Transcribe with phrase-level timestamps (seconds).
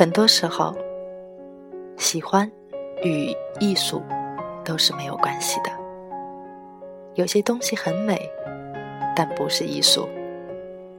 [0.00, 0.74] 很多时候，
[1.98, 2.50] 喜欢
[3.04, 4.02] 与艺术
[4.64, 5.70] 都是没有关系的。
[7.16, 8.18] 有些东西很美，
[9.14, 10.08] 但不是艺术；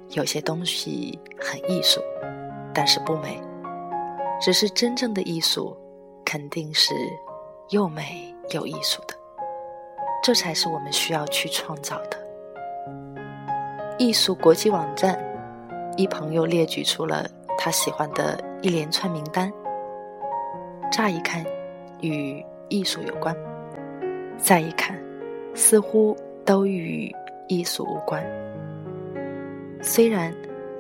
[0.09, 1.99] 有些东西很艺术，
[2.75, 3.41] 但是不美。
[4.39, 5.75] 只是真正的艺术，
[6.23, 6.93] 肯定是
[7.69, 9.15] 又美又艺术的。
[10.21, 12.19] 这才是我们需要去创造的。
[13.97, 15.19] 艺术国际网站
[15.97, 18.39] 一朋友列举出了他喜欢的。
[18.61, 19.51] 一连串名单，
[20.91, 21.43] 乍一看
[22.01, 23.35] 与艺术有关，
[24.37, 24.95] 再一看
[25.55, 27.11] 似乎都与
[27.47, 28.23] 艺术无关。
[29.81, 30.31] 虽然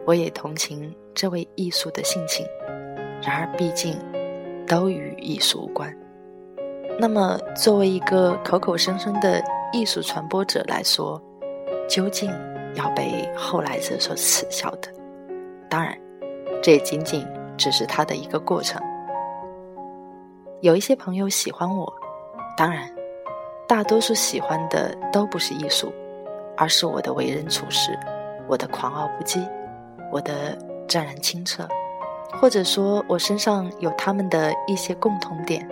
[0.05, 2.45] 我也同情这位艺术的性情，
[3.23, 3.97] 然而毕竟
[4.67, 5.91] 都与艺术无关。
[6.99, 9.41] 那么，作为一个口口声声的
[9.73, 11.19] 艺术传播者来说，
[11.89, 12.29] 究竟
[12.75, 14.89] 要被后来者所耻笑的？
[15.67, 15.97] 当然，
[16.61, 17.25] 这仅仅。
[17.61, 18.81] 只是他的一个过程。
[20.61, 21.93] 有一些朋友喜欢我，
[22.57, 22.89] 当然，
[23.67, 25.93] 大多数喜欢的都不是艺术，
[26.57, 27.95] 而是我的为人处事，
[28.47, 29.47] 我的狂傲不羁，
[30.11, 31.67] 我的湛然清澈，
[32.33, 35.67] 或者说我身上有他们的一些共同点，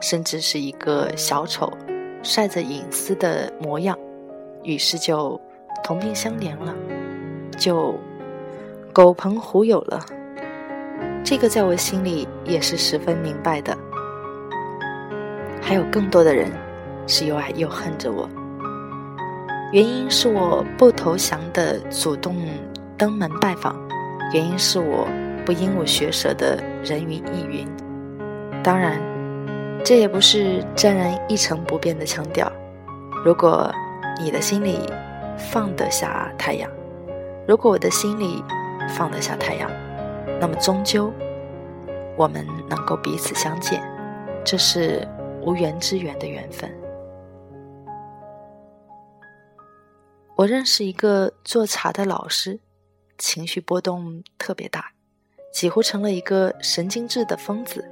[0.00, 1.72] 甚至是一个小丑
[2.22, 3.98] 晒着隐私的模样，
[4.62, 5.40] 于是就
[5.82, 6.74] 同病相怜了，
[7.56, 7.94] 就
[8.92, 10.04] 狗朋狐友了。
[11.24, 13.74] 这个在我心里也是十分明白的。
[15.62, 16.52] 还有更多的人
[17.06, 18.28] 是又爱又恨着我，
[19.72, 22.36] 原因是我不投降的主动
[22.98, 23.74] 登门拜访，
[24.34, 25.08] 原因是我
[25.46, 27.66] 不鹦鹉学舌的人云亦云。
[28.62, 29.00] 当然，
[29.82, 32.52] 这也不是真人一成不变的腔调。
[33.24, 33.72] 如果
[34.20, 34.78] 你的心里
[35.38, 36.70] 放得下太阳，
[37.48, 38.44] 如果我的心里
[38.90, 39.70] 放得下太阳。
[40.46, 41.10] 那么，终究
[42.18, 43.82] 我们能够彼此相见，
[44.44, 45.08] 这是
[45.40, 46.70] 无缘之缘的缘分。
[50.36, 52.60] 我认识一个做茶的老师，
[53.16, 54.92] 情绪波动特别大，
[55.50, 57.90] 几乎成了一个神经质的疯子。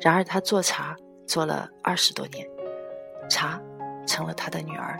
[0.00, 2.44] 然而，他做茶做了二十多年，
[3.30, 3.60] 茶
[4.08, 4.98] 成了他的女儿。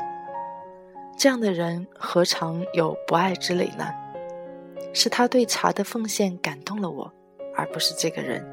[1.18, 3.88] 这样的人何尝有不爱之理呢？
[4.92, 7.10] 是他对茶的奉献感动了我，
[7.56, 8.44] 而不是这个人。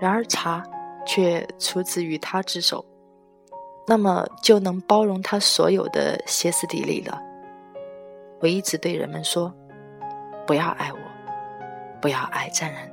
[0.00, 0.62] 然而茶
[1.04, 2.84] 却出自于他之手，
[3.86, 7.20] 那么就能包容他所有的歇斯底里了。
[8.40, 9.52] 我一直对人们说：
[10.46, 10.98] 不要爱我，
[12.00, 12.88] 不要爱湛然。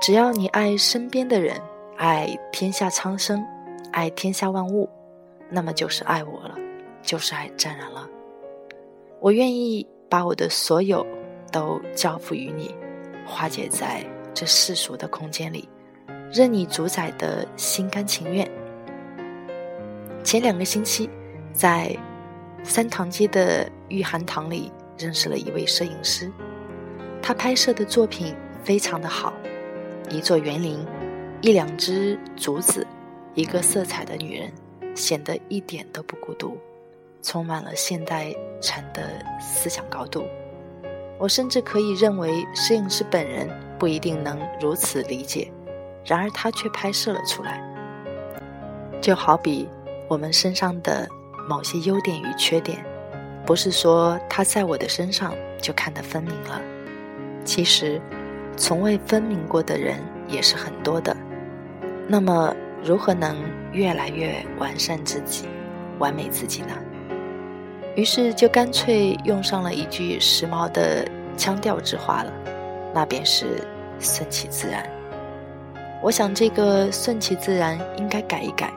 [0.00, 1.58] 只要你爱身边的人，
[1.96, 3.42] 爱天下苍生，
[3.90, 4.88] 爱天下万物，
[5.48, 6.54] 那么就是爱我了，
[7.00, 8.06] 就是爱湛然了。
[9.20, 11.06] 我愿意把我的所有。
[11.50, 12.74] 都交付于你，
[13.26, 15.68] 化解在这世俗的空间里，
[16.32, 18.48] 任你主宰的心甘情愿。
[20.24, 21.08] 前两个星期，
[21.52, 21.96] 在
[22.62, 26.30] 三塘街的玉寒堂里认识了一位摄影师，
[27.22, 29.32] 他拍摄的作品非常的好，
[30.10, 30.84] 一座园林，
[31.40, 32.86] 一两只竹子，
[33.34, 34.52] 一个色彩的女人，
[34.94, 36.58] 显得一点都不孤独，
[37.22, 40.24] 充满了现代禅的思想高度。
[41.18, 43.48] 我甚至可以认为，摄影师本人
[43.78, 45.50] 不一定能如此理解，
[46.04, 47.60] 然而他却拍摄了出来。
[49.00, 49.68] 就好比
[50.08, 51.08] 我们身上的
[51.48, 52.84] 某些优点与缺点，
[53.44, 56.60] 不是说他在我的身上就看得分明了。
[57.44, 58.00] 其实，
[58.56, 61.16] 从未分明过的人也是很多的。
[62.06, 62.54] 那么，
[62.84, 63.36] 如何能
[63.72, 65.46] 越来越完善自己、
[65.98, 66.74] 完美自己呢？
[67.98, 71.04] 于是就干脆用上了一句时髦的
[71.36, 72.32] 腔调之话了，
[72.94, 73.60] 那便是
[73.98, 74.88] 顺其自然。
[76.00, 78.72] 我想这个顺其自然应该改一改，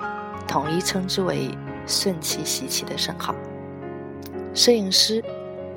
[0.47, 3.35] 统一称之为顺其习气的甚好。
[4.55, 5.23] 摄影师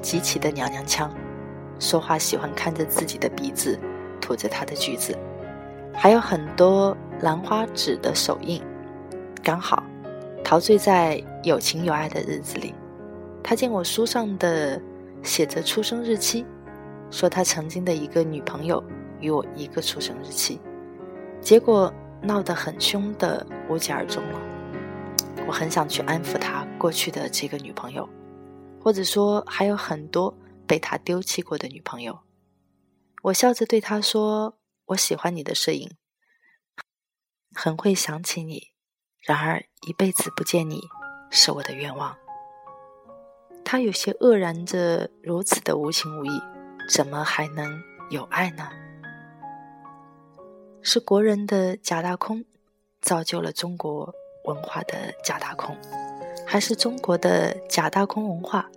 [0.01, 1.13] 极其的娘娘腔，
[1.79, 3.79] 说话喜欢看着自己的鼻子
[4.23, 5.15] 吐着他的句子，
[5.93, 8.63] 还有很多兰花指的手印，
[9.43, 9.85] 刚好
[10.43, 12.75] 陶醉在有情有爱的日子里。
[13.45, 14.81] 他见我书上的
[15.23, 16.47] 写着出生日期，
[17.11, 18.83] 说他曾经的一个女朋友
[19.21, 20.59] 与我一个出生日期，
[21.43, 21.93] 结果
[22.23, 24.41] 闹得很凶的无疾而终了。
[25.47, 28.09] 我很想去安抚他过去的这个女朋友，
[28.81, 30.35] 或者说还有很多
[30.67, 32.19] 被他丢弃过的女朋友。
[33.25, 35.91] 我笑着对他说：“我喜欢你的摄影，
[37.55, 38.69] 很会想起你。
[39.21, 40.81] 然而一辈子不见你
[41.31, 42.17] 是我的愿望。”
[43.65, 46.43] 他有些愕然着，如此的无情无义，
[46.89, 48.69] 怎么还能有爱呢？
[50.83, 52.45] 是国人的假大空，
[53.01, 54.15] 造就了中国
[54.45, 55.75] 文化的假大空，
[56.47, 58.69] 还是中国的假大空文化，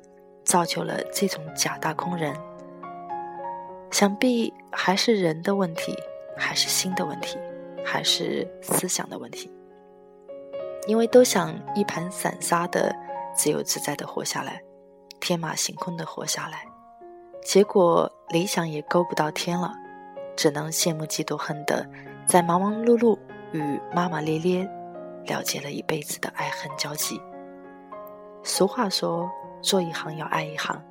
[0.45, 2.33] 造就了这种假大空人？
[3.91, 5.93] 想必还是人的问题，
[6.37, 7.37] 还是心的问题，
[7.83, 9.51] 还是思想的问题？
[10.87, 12.95] 因为都想一盘散沙的
[13.35, 14.63] 自由自在的活下来。
[15.27, 16.65] 天马行空的活下来，
[17.43, 19.73] 结果理想也勾不到天了，
[20.37, 21.85] 只能羡慕嫉妒恨的，
[22.25, 23.19] 在忙忙碌碌
[23.51, 24.63] 与骂骂咧咧，
[25.25, 27.21] 了结了一辈子的爱恨交集。
[28.41, 29.29] 俗话说，
[29.61, 30.81] 做一行要爱一行，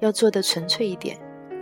[0.00, 1.20] 要做的纯粹一点，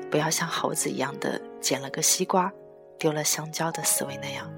[0.08, 2.52] 不要像猴子一样的捡了个西瓜，
[3.00, 4.48] 丢了香蕉的思维那样，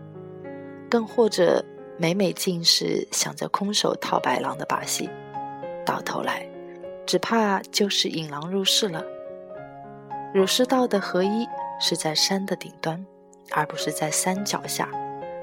[0.90, 1.64] 更或者
[1.96, 5.08] 每每尽是想着空手套白狼的把戏，
[5.87, 6.46] 到头来。
[7.06, 9.05] 只怕就是引狼入室了。
[10.33, 11.47] 儒释道的合一
[11.81, 13.05] 是在山的顶端，
[13.53, 14.89] 而不是在山脚下，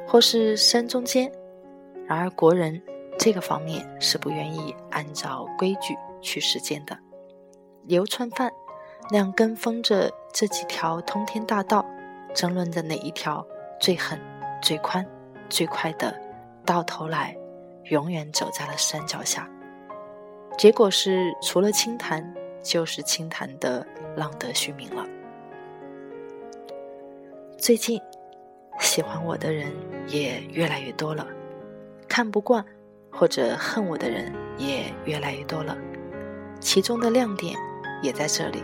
[0.07, 1.31] 或是山中间。
[2.07, 2.81] 然而国人
[3.17, 6.97] 这个方面是不愿意按照规矩去实践的。
[7.85, 8.51] 流川饭
[9.09, 11.85] 那样跟风着这几条通天大道，
[12.33, 13.45] 争论着哪一条
[13.79, 14.19] 最狠、
[14.61, 15.05] 最宽、
[15.49, 16.13] 最快的，
[16.65, 17.35] 到头来
[17.85, 19.49] 永远走在了山脚下。
[20.57, 25.03] 结果是，除了清谈，就是清谈的浪得虚名了。
[27.57, 27.99] 最近，
[28.79, 29.71] 喜欢我的人
[30.07, 31.25] 也越来越多了，
[32.07, 32.63] 看不惯
[33.11, 35.75] 或者恨我的人也越来越多了。
[36.59, 37.57] 其中的亮点
[38.03, 38.61] 也在这里。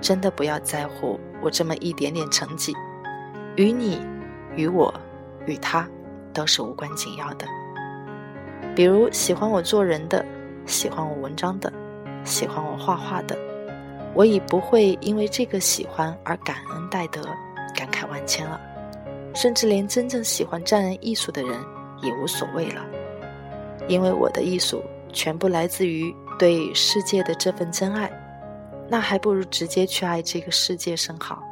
[0.00, 2.74] 真的不要在乎我这么一点点成绩，
[3.56, 4.04] 与你、
[4.56, 4.92] 与我、
[5.46, 5.88] 与他
[6.32, 7.46] 都是无关紧要的。
[8.74, 10.24] 比如喜欢我做人的。
[10.66, 11.72] 喜欢我文章的，
[12.24, 13.36] 喜欢我画画的，
[14.14, 17.22] 我已不会因为这个喜欢而感恩戴德、
[17.74, 18.60] 感慨万千了，
[19.34, 21.60] 甚至连真正喜欢沾人艺术的人
[22.02, 22.84] 也无所谓了，
[23.88, 24.82] 因为我的艺术
[25.12, 28.10] 全部来自于对世界的这份真爱，
[28.88, 31.42] 那还不如直接去爱这个世界甚好。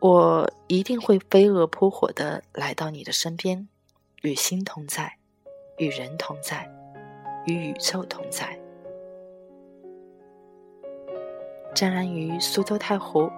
[0.00, 3.66] 我一定会飞蛾扑火的来到你的身边，
[4.22, 5.16] 与心同在，
[5.78, 6.70] 与人同在。
[7.48, 8.46] 与宇宙同在。
[11.74, 13.30] 湛然于苏州太湖，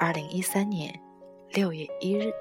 [0.00, 0.98] 二零一三年
[1.50, 2.32] 六月一日。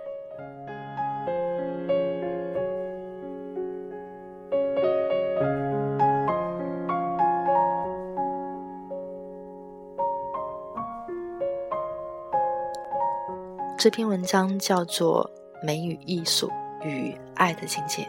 [13.78, 15.28] 这篇文章叫做
[15.66, 16.52] 《美与艺术
[16.84, 18.04] 与爱的境界》。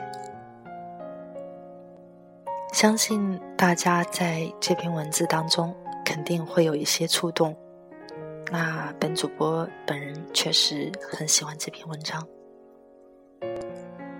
[2.82, 5.73] 相信大家在这篇文字当中
[6.04, 7.57] 肯定会有一些触动。
[8.50, 12.21] 那本主播本人确实很喜欢这篇文章。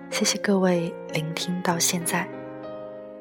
[0.09, 2.25] 谢谢各位聆听到现在，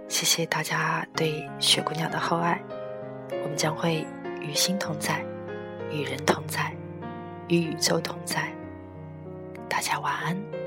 [0.06, 2.62] 谢谢大家对雪姑娘的厚爱。
[3.42, 4.06] 我们将会
[4.40, 5.26] 与心同在，
[5.90, 6.72] 与人同在，
[7.48, 8.48] 与宇宙同在。
[9.68, 10.61] 大家晚安。